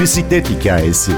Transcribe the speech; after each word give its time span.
Bisiklet 0.00 0.50
hikayesi. 0.50 1.12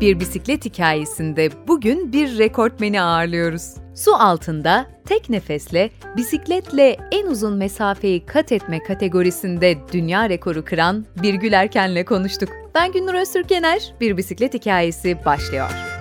Bir 0.00 0.20
bisiklet 0.20 0.64
hikayesinde 0.64 1.50
bugün 1.68 2.12
bir 2.12 2.38
rekortmeni 2.38 3.02
ağırlıyoruz. 3.02 3.74
Su 3.94 4.14
altında 4.14 4.86
tek 5.04 5.30
nefesle 5.30 5.90
bisikletle 6.16 6.96
en 7.12 7.26
uzun 7.26 7.56
mesafeyi 7.56 8.26
kat 8.26 8.52
etme 8.52 8.82
kategorisinde 8.82 9.76
dünya 9.92 10.28
rekoru 10.28 10.64
kıran 10.64 11.06
Birgül 11.22 11.52
Erken'le 11.52 12.04
konuştuk. 12.04 12.48
Ben 12.74 12.92
Günnur 12.92 13.14
Öztürkener, 13.14 13.94
Bir 14.00 14.16
Bisiklet 14.16 14.54
Hikayesi 14.54 15.24
başlıyor. 15.24 15.91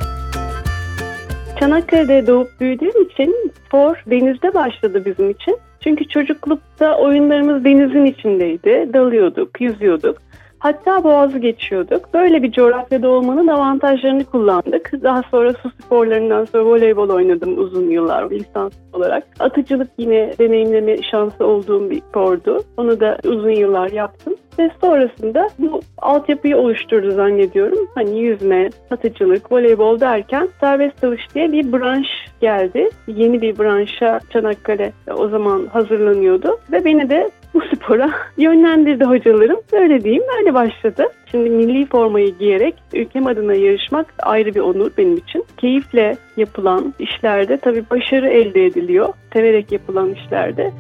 Çanakkale'de 1.62 2.28
doğup 2.28 2.60
büyüdüğüm 2.60 3.02
için 3.02 3.52
spor 3.66 4.04
denizde 4.08 4.54
başladı 4.54 5.06
bizim 5.06 5.30
için. 5.30 5.58
Çünkü 5.80 6.08
çocuklukta 6.08 6.98
oyunlarımız 6.98 7.66
denizin 7.66 8.06
içindeydi. 8.06 8.94
Dalıyorduk, 8.94 9.62
yüzüyorduk. 9.62 10.18
Hatta 10.62 11.04
boğazı 11.04 11.38
geçiyorduk. 11.38 12.14
Böyle 12.14 12.44
bir 12.44 12.52
coğrafyada 12.52 13.10
olmanın 13.10 13.48
avantajlarını 13.48 14.26
kullandık. 14.26 14.92
Daha 15.04 15.24
sonra 15.32 15.54
su 15.54 15.70
sporlarından 15.70 16.46
sonra 16.46 16.66
voleybol 16.66 17.10
oynadım 17.10 17.58
uzun 17.58 17.90
yıllar 17.90 18.32
lisans 18.32 18.74
olarak. 18.94 19.28
Atıcılık 19.40 19.90
yine 19.98 20.34
deneyimleme 20.40 21.02
şansı 21.02 21.46
olduğum 21.46 21.90
bir 21.90 22.02
spordu. 22.02 22.64
Onu 22.78 23.00
da 23.00 23.18
uzun 23.24 23.50
yıllar 23.50 23.92
yaptım. 23.92 24.36
Ve 24.60 24.72
sonrasında 24.82 25.50
bu 25.60 25.82
altyapıyı 25.98 26.58
oluşturdu 26.58 27.12
zannediyorum. 27.12 27.88
Hani 27.96 28.20
yüzme, 28.20 28.70
atıcılık, 28.92 29.52
voleybol 29.52 30.00
derken 30.00 30.50
serbest 30.60 31.02
dalış 31.02 31.36
diye 31.36 31.52
bir 31.52 31.74
branş 31.74 32.08
geldi. 32.42 32.90
Yeni 33.08 33.42
bir 33.42 33.60
branşa 33.60 34.20
Çanakkale 34.30 34.94
o 35.18 35.28
zaman 35.28 35.66
hazırlanıyordu. 35.66 36.60
Ve 36.72 36.86
beni 36.86 37.10
de 37.10 37.32
bu 37.54 37.62
spora 37.76 38.12
yönlendirdi 38.38 39.06
hocalarım. 39.06 39.60
Öyle 39.72 40.04
diyeyim 40.04 40.24
öyle 40.40 40.54
başladı. 40.54 41.08
Şimdi 41.32 41.50
milli 41.50 41.86
formayı 41.86 42.38
giyerek 42.38 42.76
ülkem 42.94 43.28
adına 43.28 43.54
yarışmak 43.54 44.14
ayrı 44.20 44.56
bir 44.56 44.60
onur 44.60 44.92
benim 44.98 45.18
için. 45.18 45.46
Keyifle 45.58 46.18
yapılan 46.38 46.94
işlerde 47.00 47.58
tabii 47.58 47.84
başarı 47.90 48.30
elde 48.30 48.66
ediliyor. 48.66 49.14
Severek 49.34 49.72
yapılan 49.72 50.14
işlerde. 50.14 50.72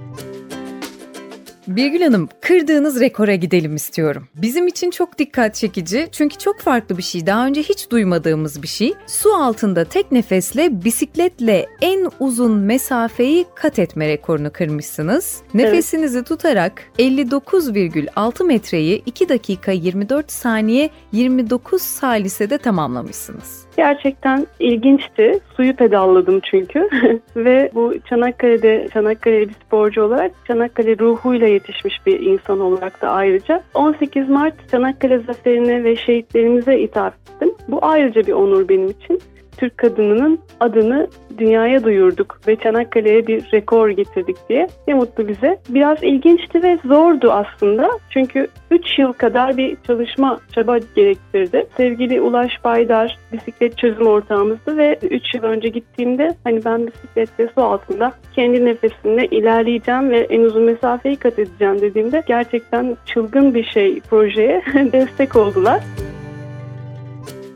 Birgül 1.76 2.02
Hanım, 2.02 2.30
kırdığınız 2.42 3.00
rekora 3.00 3.36
gidelim 3.36 3.76
istiyorum. 3.76 4.28
Bizim 4.36 4.68
için 4.68 4.92
çok 4.92 5.18
dikkat 5.18 5.56
çekici 5.56 6.08
çünkü 6.12 6.38
çok 6.38 6.60
farklı 6.60 6.98
bir 6.98 7.04
şey. 7.04 7.26
Daha 7.26 7.46
önce 7.46 7.62
hiç 7.62 7.92
duymadığımız 7.92 8.64
bir 8.64 8.68
şey. 8.68 8.94
Su 9.08 9.34
altında 9.34 9.86
tek 9.86 10.12
nefesle 10.12 10.84
bisikletle 10.84 11.66
en 11.82 12.10
uzun 12.20 12.58
mesafeyi 12.58 13.46
kat 13.56 13.80
etme 13.80 14.08
rekorunu 14.08 14.52
kırmışsınız. 14.52 15.42
Nefesinizi 15.54 16.18
evet. 16.18 16.28
tutarak 16.28 16.84
59,6 17.00 18.44
metreyi 18.44 19.04
2 19.06 19.30
dakika 19.30 19.72
24 19.72 20.32
saniye 20.32 20.90
29 21.12 21.82
salisede 21.82 22.58
tamamlamışsınız. 22.58 23.66
Gerçekten 23.78 24.48
ilginçti. 24.60 25.40
Suyu 25.62 25.76
pedalladım 25.76 26.40
çünkü. 26.40 26.90
Ve 27.36 27.72
bu 27.74 27.94
Çanakkale'de 28.10 28.88
Çanakkale'li 28.94 29.50
bir 29.50 29.54
sporcu 29.54 30.04
olarak 30.04 30.32
Çanakkale 30.48 31.00
ruhuyla 31.00 31.48
yetişmiş 31.48 32.06
bir 32.06 32.20
insan 32.20 32.60
olarak 32.60 33.02
da 33.02 33.10
ayrıca 33.10 33.64
18 33.74 34.30
Mart 34.30 34.70
Çanakkale 34.72 35.20
zaferine 35.20 35.84
ve 35.84 35.96
şehitlerimize 35.96 36.80
ithaf 36.80 37.14
ettim. 37.14 37.54
Bu 37.68 37.80
ayrıca 37.82 38.22
bir 38.28 38.34
onur 38.34 38.70
benim 38.70 38.88
için. 38.88 39.22
Türk 39.62 39.78
kadınının 39.78 40.40
adını 40.60 41.08
dünyaya 41.38 41.84
duyurduk 41.84 42.40
ve 42.48 42.56
Çanakkale'ye 42.56 43.28
bir 43.28 43.52
rekor 43.54 43.90
getirdik 43.90 44.38
diye. 44.50 44.68
Ne 44.88 44.94
mutlu 44.94 45.28
bize. 45.28 45.60
Biraz 45.70 46.04
ilginçti 46.04 46.64
ve 46.64 46.78
zordu 46.86 47.32
aslında. 47.32 47.90
Çünkü 48.10 48.48
3 48.72 49.00
yıl 49.00 49.14
kadar 49.14 49.58
bir 49.58 49.78
çalışma, 49.88 50.40
çaba 50.56 50.78
gerektirdi. 50.96 51.68
Sevgili 51.78 52.22
Ulaş 52.22 52.52
Baydar 52.64 53.18
bisiklet 53.34 53.78
çözüm 53.78 54.08
ortağımızdı 54.08 54.78
ve 54.78 55.00
3 55.02 55.36
yıl 55.36 55.44
önce 55.44 55.70
gittiğimde 55.70 56.36
hani 56.44 56.66
ben 56.66 56.88
bisikletle 56.88 57.48
su 57.56 57.62
altında 57.62 58.12
kendi 58.36 58.66
nefesimle 58.66 59.26
ilerleyeceğim 59.26 60.10
ve 60.10 60.20
en 60.20 60.42
uzun 60.42 60.64
mesafeyi 60.64 61.16
kat 61.16 61.40
edeceğim 61.40 61.82
dediğimde 61.82 62.24
gerçekten 62.28 62.98
çılgın 63.06 63.54
bir 63.54 63.64
şey 63.64 64.00
projeye 64.00 64.62
destek 64.92 65.36
oldular. 65.36 65.82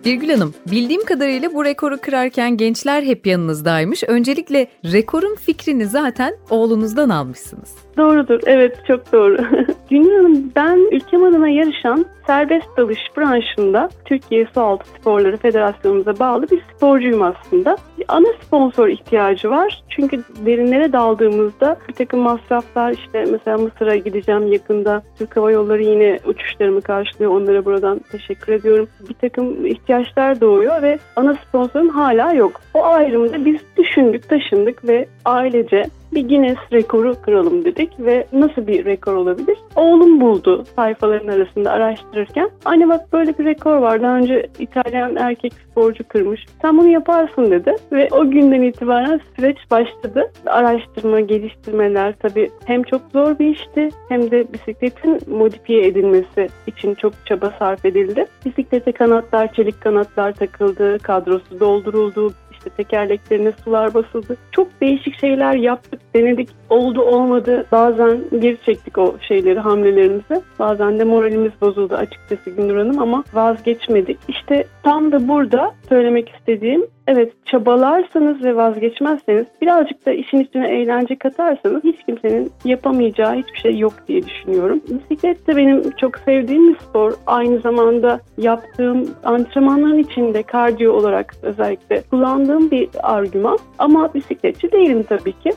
Birgül 0.06 0.30
Hanım, 0.30 0.54
bildiğim 0.72 1.06
kadarıyla 1.06 1.54
bu 1.54 1.66
rekoru 1.66 1.98
kırarken 2.02 2.58
gençler 2.58 3.04
hep 3.04 3.28
yanınızdaymış. 3.28 4.04
Öncelikle 4.04 4.68
rekorun 4.94 5.36
fikrini 5.36 5.86
zaten 5.86 6.34
oğlunuzdan 6.50 7.10
almışsınız. 7.10 7.76
Doğrudur, 7.98 8.40
evet 8.46 8.78
çok 8.88 9.12
doğru. 9.12 9.38
Gülnur 9.90 10.18
Hanım, 10.18 10.52
ben 10.56 10.96
ülkem 10.96 11.24
adına 11.24 11.50
yarışan 11.50 12.06
serbest 12.28 12.68
dalış 12.78 13.00
branşında 13.18 13.90
Türkiye 14.06 14.48
Sualtı 14.54 14.90
Sporları 14.90 15.38
Federasyonumuza 15.38 16.20
bağlı 16.20 16.50
bir 16.52 16.62
sporcuyum 16.76 17.22
aslında. 17.22 17.78
Bir 17.98 18.06
ana 18.08 18.28
sponsor 18.46 18.88
ihtiyacı 18.88 19.50
var. 19.50 19.84
Çünkü 19.90 20.24
derinlere 20.46 20.94
daldığımızda 20.94 21.78
bir 21.88 21.94
takım 21.94 22.20
masraflar 22.20 22.92
işte 22.92 23.26
mesela 23.32 23.58
Mısır'a 23.58 23.96
gideceğim 23.96 24.52
yakında. 24.52 25.04
Türk 25.18 25.38
Hava 25.38 25.52
Yolları 25.52 25.84
yine 25.84 26.20
uçuşlarımı 26.26 26.82
karşılıyor. 26.82 27.32
Onlara 27.32 27.66
buradan 27.66 28.00
teşekkür 28.12 28.54
ediyorum. 28.54 28.88
Bir 29.10 29.14
takım 29.14 29.66
ihtiyaçlar 30.00 30.42
doğuyor 30.42 30.82
ve 30.82 31.00
ana 31.16 31.34
sponsorum 31.34 31.90
hala 31.90 32.34
yok. 32.34 32.62
O 32.74 32.84
ayrımda 32.84 33.46
biz 33.46 33.62
düşündük, 33.96 34.30
taşındık 34.30 34.88
ve 34.88 35.08
ailece 35.26 35.84
bir 36.14 36.28
Guinness 36.28 36.58
rekoru 36.72 37.16
kıralım 37.22 37.66
dedik 37.66 37.90
ve 38.00 38.26
nasıl 38.34 38.68
bir 38.68 38.86
rekor 38.86 39.14
olabilir? 39.14 39.58
Oğlum 39.76 40.22
buldu 40.22 40.64
sayfaların 40.76 41.28
arasında 41.28 41.72
araştırırken. 41.72 42.50
Anne 42.66 42.90
bak 42.90 43.14
böyle 43.14 43.38
bir 43.38 43.46
rekor 43.46 43.78
var. 43.78 44.02
Daha 44.02 44.18
önce 44.18 44.48
İtalyan 44.60 45.16
erkek 45.16 45.54
sporcu 45.54 46.08
kırmış. 46.08 46.46
Sen 46.62 46.78
bunu 46.78 46.88
yaparsın 46.88 47.52
dedi 47.52 47.76
ve 47.92 48.08
o 48.12 48.30
günden 48.30 48.62
itibaren 48.62 49.22
süreç 49.36 49.58
başladı. 49.72 50.32
Araştırma, 50.46 51.20
geliştirmeler 51.20 52.14
tabii 52.20 52.50
hem 52.66 52.84
çok 52.84 53.02
zor 53.14 53.40
bir 53.40 53.48
işti 53.48 53.90
hem 54.10 54.32
de 54.32 54.54
bisikletin 54.54 55.20
modifiye 55.28 55.88
edilmesi 55.88 56.48
için 56.68 56.94
çok 56.94 57.14
çaba 57.26 57.54
sarf 57.60 57.86
edildi. 57.86 58.26
Bisiklete 58.46 58.92
kanatlar, 58.92 59.54
çelik 59.54 59.82
kanatlar 59.82 60.32
takıldı, 60.32 61.00
kadrosu 61.00 61.60
dolduruldu, 61.60 62.34
işte 62.66 62.84
tekerleklerine 62.84 63.52
sular 63.64 63.94
basıldı. 63.94 64.38
Çok 64.52 64.82
değişik 64.82 65.20
şeyler 65.20 65.54
yaptık, 65.54 66.02
denedik. 66.16 66.50
Oldu 66.70 67.02
olmadı. 67.02 67.66
Bazen 67.72 68.18
geri 68.40 68.58
çektik 68.66 68.98
o 68.98 69.16
şeyleri, 69.28 69.60
hamlelerimizi. 69.60 70.42
Bazen 70.60 71.00
de 71.00 71.04
moralimiz 71.04 71.52
bozuldu 71.62 71.96
açıkçası 71.96 72.50
Gündür 72.50 72.78
Hanım 72.78 73.00
ama 73.00 73.24
vazgeçmedik. 73.34 74.18
İşte 74.28 74.64
tam 74.84 75.12
da 75.12 75.28
burada 75.28 75.72
söylemek 75.90 76.30
istediğim 76.30 76.86
Evet 77.08 77.34
çabalarsanız 77.46 78.44
ve 78.44 78.56
vazgeçmezseniz 78.56 79.46
birazcık 79.62 80.06
da 80.06 80.12
işin 80.12 80.40
üstüne 80.40 80.68
eğlence 80.68 81.16
katarsanız 81.16 81.84
hiç 81.84 81.96
kimsenin 82.06 82.52
yapamayacağı 82.66 83.34
hiçbir 83.34 83.60
şey 83.60 83.78
yok 83.78 83.94
diye 84.08 84.22
düşünüyorum. 84.26 84.82
Bisiklet 84.90 85.48
de 85.48 85.58
benim 85.58 85.92
çok 85.92 86.18
sevdiğim 86.18 86.74
bir 86.74 86.80
spor. 86.80 87.14
Aynı 87.28 87.60
zamanda 87.60 88.20
yaptığım 88.38 89.10
antrenmanların 89.24 90.00
içinde 90.00 90.44
kardiyo 90.44 90.94
olarak 90.94 91.34
özellikle 91.42 92.02
kullandığım 92.02 92.72
bir 92.72 92.90
argüman. 93.04 93.58
Ama 93.80 94.14
bisikletçi 94.14 94.72
değilim 94.72 95.04
tabii 95.10 95.34
ki. 95.34 95.52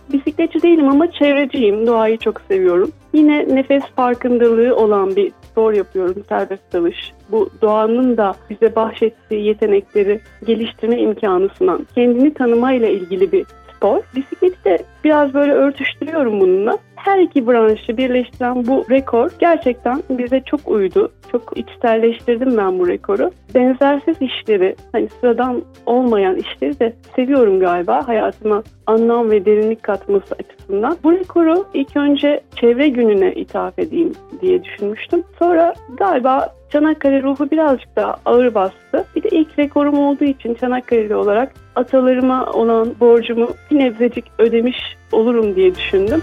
Bisikletçi 0.48 0.68
değilim 0.68 0.88
ama 0.88 1.10
çevreciyim. 1.12 1.86
Doğayı 1.86 2.18
çok 2.18 2.40
seviyorum. 2.40 2.90
Yine 3.12 3.54
nefes 3.54 3.82
farkındalığı 3.96 4.76
olan 4.76 5.16
bir 5.16 5.32
spor 5.42 5.72
yapıyorum, 5.72 6.24
serbest 6.28 6.72
dalış. 6.72 7.12
Bu 7.30 7.50
doğanın 7.62 8.16
da 8.16 8.34
bize 8.50 8.76
bahşettiği 8.76 9.46
yetenekleri 9.46 10.20
geliştirme 10.46 11.00
imkanı 11.00 11.48
sunan, 11.48 11.86
kendini 11.94 12.34
tanımayla 12.34 12.88
ilgili 12.88 13.32
bir 13.32 13.46
spor. 13.78 14.00
Bisikleti 14.16 14.64
de 14.64 14.78
biraz 15.04 15.34
böyle 15.34 15.52
örtüştürüyorum 15.52 16.40
bununla. 16.40 16.78
Her 16.96 17.18
iki 17.18 17.46
branşı 17.46 17.96
birleştiren 17.96 18.66
bu 18.66 18.84
rekor 18.90 19.30
gerçekten 19.38 20.02
bize 20.10 20.40
çok 20.40 20.68
uydu. 20.68 21.12
Çok 21.32 21.52
içselleştirdim 21.56 22.56
ben 22.56 22.78
bu 22.78 22.88
rekoru. 22.88 23.30
Benzersiz 23.54 24.16
işleri, 24.22 24.76
hani 24.92 25.08
sıradan 25.08 25.62
olmayan 25.86 26.36
işleri 26.36 26.80
de 26.80 26.92
seviyorum 27.16 27.60
galiba 27.60 28.08
hayatıma 28.08 28.62
anlam 28.86 29.30
ve 29.30 29.44
derinlik 29.44 29.82
katması 29.82 30.34
açısından. 30.34 30.96
Bu 31.04 31.12
rekoru 31.12 31.64
ilk 31.74 31.96
önce 31.96 32.40
çevre 32.56 32.88
gününe 32.88 33.32
ithaf 33.32 33.78
edeyim 33.78 34.12
diye 34.40 34.64
düşünmüştüm. 34.64 35.22
Sonra 35.38 35.74
galiba 35.98 36.57
Çanakkale 36.72 37.22
ruhu 37.22 37.50
birazcık 37.50 37.96
daha 37.96 38.16
ağır 38.24 38.54
bastı. 38.54 39.04
Bir 39.16 39.22
de 39.22 39.28
ilk 39.28 39.58
rekorum 39.58 39.98
olduğu 39.98 40.24
için 40.24 40.54
Çanakkale'li 40.54 41.14
olarak 41.14 41.52
atalarıma 41.76 42.46
olan 42.46 42.94
borcumu 43.00 43.48
bir 43.70 43.78
nebzecik 43.78 44.24
ödemiş 44.38 44.76
olurum 45.12 45.56
diye 45.56 45.74
düşündüm 45.74 46.22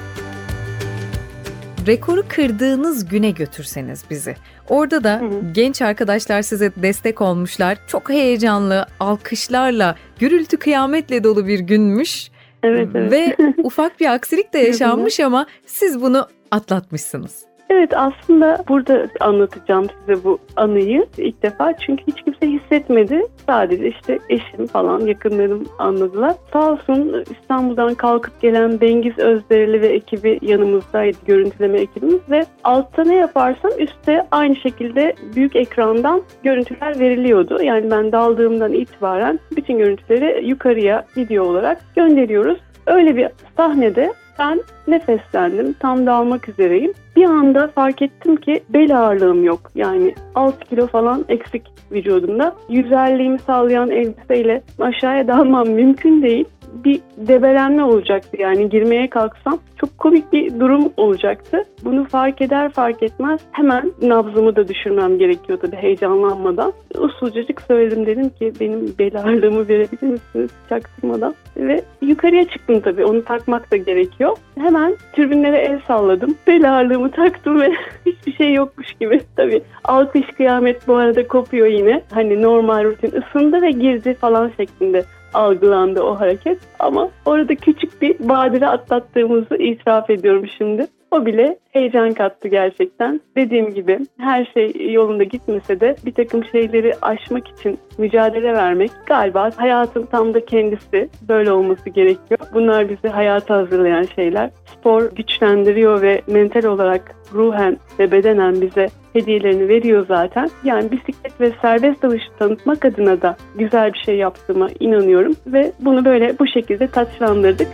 rekoru 1.87 2.23
kırdığınız 2.27 3.09
güne 3.09 3.31
götürseniz 3.31 4.03
bizi. 4.09 4.35
Orada 4.69 5.03
da 5.03 5.21
hı 5.21 5.25
hı. 5.25 5.41
genç 5.51 5.81
arkadaşlar 5.81 6.41
size 6.41 6.71
destek 6.75 7.21
olmuşlar. 7.21 7.77
Çok 7.87 8.09
heyecanlı, 8.09 8.85
alkışlarla, 8.99 9.95
gürültü 10.19 10.57
kıyametle 10.57 11.23
dolu 11.23 11.47
bir 11.47 11.59
günmüş. 11.59 12.29
Evet, 12.63 12.89
evet. 12.95 13.11
Ve 13.11 13.35
ufak 13.63 13.99
bir 13.99 14.13
aksilik 14.13 14.53
de 14.53 14.59
yaşanmış 14.59 15.19
ama 15.19 15.45
siz 15.65 16.01
bunu 16.01 16.27
atlatmışsınız. 16.51 17.45
Evet 17.69 17.93
aslında 17.97 18.63
burada 18.69 19.07
anlatacağım 19.19 19.87
size 19.99 20.23
bu 20.23 20.39
anıyı 20.55 21.05
ilk 21.17 21.43
defa 21.43 21.73
çünkü 21.77 22.03
hiç 22.07 22.21
kimse 22.21 22.47
hissetmedi. 22.47 23.21
Sadece 23.45 23.87
işte 23.87 24.19
eşim 24.29 24.67
falan 24.67 24.99
yakınlarım 24.99 25.63
anladılar. 25.79 26.33
Sağ 26.53 26.71
olsun 26.71 27.25
İstanbul'dan 27.31 27.93
kalkıp 27.93 28.41
gelen 28.41 28.81
Bengiz 28.81 29.19
Özdereli 29.19 29.81
ve 29.81 29.87
ekibi 29.87 30.39
yanımızdaydı 30.41 31.17
görüntüleme 31.25 31.79
ekibimiz 31.79 32.29
ve 32.29 32.45
altta 32.63 33.03
ne 33.03 33.15
yaparsam 33.15 33.71
üstte 33.79 34.27
aynı 34.31 34.55
şekilde 34.55 35.13
büyük 35.35 35.55
ekrandan 35.55 36.21
görüntüler 36.43 36.99
veriliyordu. 36.99 37.63
Yani 37.63 37.91
ben 37.91 38.11
daldığımdan 38.11 38.73
itibaren 38.73 39.39
bütün 39.55 39.77
görüntüleri 39.77 40.47
yukarıya 40.47 41.05
video 41.17 41.43
olarak 41.43 41.81
gönderiyoruz. 41.95 42.57
Öyle 42.87 43.15
bir 43.15 43.27
sahnede 43.57 44.13
ben 44.39 44.61
nefeslendim. 44.87 45.73
Tam 45.79 46.05
dalmak 46.05 46.49
üzereyim. 46.49 46.93
Bir 47.15 47.25
anda 47.25 47.67
fark 47.67 48.01
ettim 48.01 48.35
ki 48.35 48.63
bel 48.69 48.99
ağırlığım 48.99 49.43
yok. 49.43 49.71
Yani 49.75 50.15
6 50.35 50.59
kilo 50.59 50.87
falan 50.87 51.25
eksik 51.29 51.63
vücudumda. 51.91 52.55
Yüzerliğimi 52.69 53.39
sağlayan 53.39 53.91
elbiseyle 53.91 54.61
aşağıya 54.79 55.27
dalmam 55.27 55.69
mümkün 55.69 56.21
değil 56.21 56.45
bir 56.83 57.01
debelenme 57.17 57.83
olacaktı. 57.83 58.37
Yani 58.39 58.69
girmeye 58.69 59.09
kalksam 59.09 59.59
çok 59.77 59.97
komik 59.97 60.33
bir 60.33 60.59
durum 60.59 60.93
olacaktı. 60.97 61.65
Bunu 61.83 62.05
fark 62.05 62.41
eder 62.41 62.71
fark 62.71 63.03
etmez 63.03 63.41
hemen 63.51 63.91
nabzımı 64.01 64.55
da 64.55 64.67
düşürmem 64.67 65.17
gerekiyor 65.17 65.59
tabii 65.61 65.75
heyecanlanmadan. 65.75 66.73
Usulcacık 66.97 67.61
söyledim 67.61 68.05
dedim 68.05 68.29
ki 68.29 68.53
benim 68.59 68.95
bel 68.99 69.19
ağırlığımı 69.19 69.67
verebilir 69.67 70.11
misiniz 70.11 70.49
çaktırmadan. 70.69 71.35
Ve 71.57 71.81
yukarıya 72.01 72.47
çıktım 72.47 72.79
tabii 72.79 73.05
onu 73.05 73.23
takmak 73.23 73.71
da 73.71 73.77
gerekiyor. 73.77 74.37
Hemen 74.59 74.95
türbinlere 75.13 75.57
el 75.57 75.79
salladım. 75.87 76.35
Bel 76.47 76.71
ağırlığımı 76.73 77.11
taktım 77.11 77.61
ve 77.61 77.71
hiçbir 78.05 78.33
şey 78.33 78.53
yokmuş 78.53 78.93
gibi. 78.99 79.21
Tabii 79.35 79.61
alkış 79.83 80.27
kıyamet 80.37 80.87
bu 80.87 80.95
arada 80.95 81.27
kopuyor 81.27 81.67
yine. 81.67 82.03
Hani 82.11 82.41
normal 82.41 82.83
rutin 82.83 83.13
ısındı 83.21 83.61
ve 83.61 83.71
girdi 83.71 84.13
falan 84.13 84.51
şeklinde 84.57 85.03
algılandı 85.35 86.01
o 86.01 86.19
hareket. 86.19 86.59
Ama 86.79 87.09
orada 87.25 87.55
küçük 87.55 88.01
bir 88.01 88.29
badire 88.29 88.67
atlattığımızı 88.67 89.55
itiraf 89.55 90.09
ediyorum 90.09 90.45
şimdi. 90.57 90.87
O 91.11 91.25
bile 91.25 91.57
heyecan 91.71 92.13
kattı 92.13 92.47
gerçekten. 92.47 93.21
Dediğim 93.35 93.73
gibi 93.73 93.99
her 94.19 94.45
şey 94.45 94.91
yolunda 94.93 95.23
gitmese 95.23 95.79
de 95.79 95.95
bir 96.05 96.13
takım 96.13 96.45
şeyleri 96.45 96.93
aşmak 97.01 97.47
için 97.47 97.79
mücadele 97.97 98.53
vermek 98.53 98.91
galiba 99.05 99.51
hayatın 99.55 100.05
tam 100.05 100.33
da 100.33 100.45
kendisi 100.45 101.09
böyle 101.27 101.51
olması 101.51 101.89
gerekiyor. 101.89 102.39
Bunlar 102.53 102.89
bizi 102.89 103.07
hayata 103.07 103.55
hazırlayan 103.55 104.03
şeyler. 104.15 104.49
Spor 104.65 105.11
güçlendiriyor 105.11 106.01
ve 106.01 106.21
mental 106.27 106.63
olarak 106.63 107.15
ruhen 107.33 107.77
ve 107.99 108.11
bedenen 108.11 108.61
bize 108.61 108.89
hediyelerini 109.15 109.67
veriyor 109.67 110.05
zaten. 110.07 110.49
Yani 110.63 110.91
bisiklet 110.91 111.41
ve 111.41 111.51
serbest 111.61 112.01
dalışı 112.01 112.25
tanıtmak 112.39 112.85
adına 112.85 113.21
da 113.21 113.37
güzel 113.55 113.93
bir 113.93 113.99
şey 114.05 114.15
yaptığıma 114.15 114.69
inanıyorum 114.79 115.35
ve 115.47 115.71
bunu 115.79 116.05
böyle 116.05 116.39
bu 116.39 116.47
şekilde 116.47 116.87
taçlandırdık. 116.87 117.67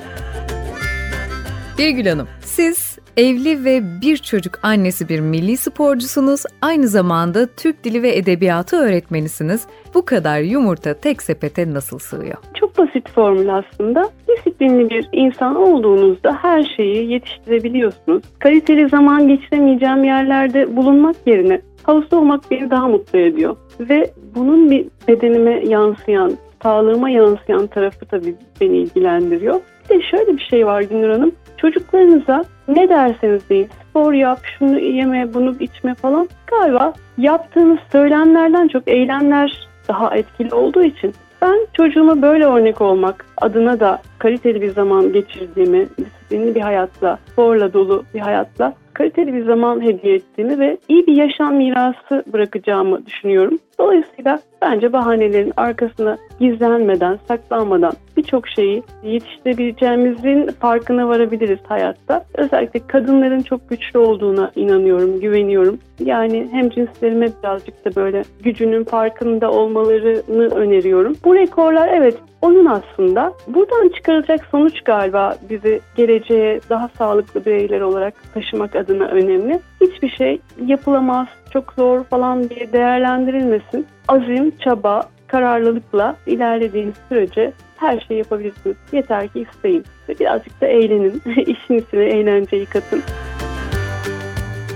Birgül 1.77 2.05
Hanım, 2.05 2.27
siz 2.41 2.90
evli 3.17 3.65
ve 3.65 3.81
bir 4.01 4.17
çocuk 4.17 4.59
annesi 4.63 5.09
bir 5.09 5.19
milli 5.19 5.57
sporcusunuz, 5.57 6.43
aynı 6.61 6.87
zamanda 6.87 7.47
Türk 7.57 7.83
Dili 7.83 8.03
ve 8.03 8.17
Edebiyatı 8.17 8.75
öğretmenisiniz. 8.75 9.67
Bu 9.93 10.05
kadar 10.05 10.39
yumurta 10.39 10.93
tek 10.93 11.21
sepete 11.21 11.73
nasıl 11.73 11.99
sığıyor? 11.99 12.37
Çok 12.53 12.77
basit 12.77 13.09
formül 13.09 13.55
aslında. 13.55 14.09
Disiplinli 14.27 14.89
bir 14.89 15.09
insan 15.11 15.55
olduğunuzda 15.55 16.37
her 16.41 16.73
şeyi 16.77 17.11
yetiştirebiliyorsunuz. 17.11 18.23
Kaliteli 18.39 18.89
zaman 18.89 19.27
geçiremeyeceğim 19.27 20.03
yerlerde 20.03 20.75
bulunmak 20.75 21.15
yerine 21.25 21.61
havuzda 21.83 22.19
olmak 22.19 22.51
beni 22.51 22.69
daha 22.69 22.87
mutlu 22.87 23.19
ediyor. 23.19 23.55
Ve 23.79 24.11
bunun 24.35 24.71
bir 24.71 24.87
bedenime 25.07 25.63
yansıyan, 25.65 26.37
sağlığıma 26.63 27.09
yansıyan 27.09 27.67
tarafı 27.67 28.05
tabii 28.05 28.35
beni 28.61 28.77
ilgilendiriyor. 28.77 29.61
Bir 29.89 29.95
de 29.95 30.01
şöyle 30.11 30.37
bir 30.37 30.47
şey 30.49 30.65
var 30.65 30.81
Gündür 30.81 31.09
Hanım. 31.09 31.31
Çocuklarınıza 31.61 32.43
ne 32.67 32.89
derseniz 32.89 33.49
deyin 33.49 33.69
spor 33.89 34.13
yap, 34.13 34.39
şunu 34.43 34.79
yeme, 34.79 35.33
bunu 35.33 35.55
içme 35.59 35.95
falan 35.95 36.29
galiba 36.47 36.93
yaptığınız 37.17 37.79
söylemlerden 37.91 38.67
çok 38.67 38.87
eylemler 38.87 39.67
daha 39.87 40.15
etkili 40.15 40.55
olduğu 40.55 40.83
için 40.83 41.13
ben 41.41 41.67
çocuğuma 41.73 42.21
böyle 42.21 42.45
örnek 42.45 42.81
olmak 42.81 43.25
adına 43.37 43.79
da 43.79 44.01
kaliteli 44.19 44.61
bir 44.61 44.69
zaman 44.69 45.13
geçirdiğimi, 45.13 45.87
disiplinli 45.97 46.55
bir 46.55 46.61
hayatla, 46.61 47.19
sporla 47.31 47.73
dolu 47.73 48.03
bir 48.13 48.19
hayatla 48.19 48.73
kaliteli 48.93 49.33
bir 49.33 49.45
zaman 49.45 49.81
hediye 49.81 50.15
ettiğimi 50.15 50.59
ve 50.59 50.77
iyi 50.89 51.07
bir 51.07 51.15
yaşam 51.15 51.55
mirası 51.55 52.23
bırakacağımı 52.33 53.05
düşünüyorum. 53.05 53.59
Dolayısıyla 53.81 54.39
bence 54.61 54.93
bahanelerin 54.93 55.53
arkasına 55.57 56.17
gizlenmeden, 56.39 57.19
saklanmadan 57.27 57.93
birçok 58.17 58.47
şeyi 58.47 58.83
yetiştirebileceğimizin 59.03 60.47
farkına 60.47 61.07
varabiliriz 61.07 61.59
hayatta. 61.67 62.25
Özellikle 62.35 62.87
kadınların 62.87 63.41
çok 63.41 63.69
güçlü 63.69 63.99
olduğuna 63.99 64.51
inanıyorum, 64.55 65.19
güveniyorum. 65.19 65.79
Yani 65.99 66.47
hem 66.51 66.69
cinslerime 66.69 67.27
birazcık 67.43 67.85
da 67.85 67.95
böyle 67.95 68.21
gücünün 68.43 68.83
farkında 68.83 69.51
olmalarını 69.51 70.55
öneriyorum. 70.55 71.15
Bu 71.25 71.35
rekorlar 71.35 71.87
evet 71.87 72.17
onun 72.41 72.65
aslında. 72.65 73.33
Buradan 73.47 73.89
çıkarılacak 73.89 74.45
sonuç 74.51 74.81
galiba 74.81 75.35
bizi 75.49 75.81
geleceğe 75.95 76.59
daha 76.69 76.89
sağlıklı 76.97 77.45
bireyler 77.45 77.81
olarak 77.81 78.13
taşımak 78.33 78.75
adına 78.75 79.05
önemli. 79.05 79.59
Hiçbir 79.81 80.09
şey 80.09 80.39
yapılamaz, 80.65 81.27
çok 81.53 81.73
zor 81.73 82.03
falan 82.03 82.49
diye 82.49 82.73
değerlendirilmesin. 82.73 83.87
Azim, 84.07 84.57
çaba, 84.57 85.09
kararlılıkla 85.27 86.15
ilerlediğiniz 86.27 86.95
sürece 87.09 87.53
her 87.77 88.05
şeyi 88.07 88.17
yapabilirsiniz. 88.17 88.75
Yeter 88.91 89.27
ki 89.27 89.47
isteyin 89.51 89.85
ve 90.09 90.19
birazcık 90.19 90.61
da 90.61 90.67
eğlenin. 90.67 91.21
İşin 91.41 91.77
içine 91.77 92.03
eğlenceyi 92.03 92.65
katın. 92.65 93.01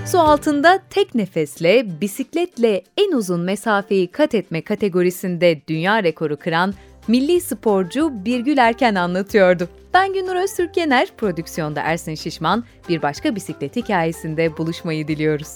Su 0.06 0.18
altında 0.18 0.78
tek 0.90 1.14
nefesle, 1.14 2.00
bisikletle 2.00 2.82
en 2.96 3.12
uzun 3.12 3.40
mesafeyi 3.40 4.10
kat 4.10 4.34
etme 4.34 4.62
kategorisinde 4.62 5.60
dünya 5.68 6.02
rekoru 6.02 6.36
kıran 6.36 6.74
milli 7.08 7.40
sporcu 7.40 8.12
Birgül 8.24 8.58
Erken 8.58 8.94
anlatıyordu. 8.94 9.68
Ben 9.94 10.12
Günür 10.12 10.34
Öztürk 10.34 10.76
Yener, 10.76 11.08
prodüksiyonda 11.16 11.80
Ersin 11.80 12.14
Şişman, 12.14 12.64
bir 12.88 13.02
başka 13.02 13.34
bisiklet 13.34 13.76
hikayesinde 13.76 14.56
buluşmayı 14.56 15.08
diliyoruz. 15.08 15.48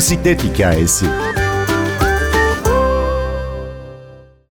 Bisiklet 0.00 0.44
hikayesi. 0.44 1.06